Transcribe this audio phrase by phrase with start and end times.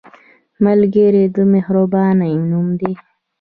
[0.65, 2.93] ملګری د مهربانۍ نوم دی